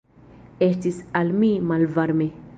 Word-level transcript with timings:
Estis 0.67 1.03
al 1.21 1.31
mi 1.45 1.53
malvarme. 1.73 2.33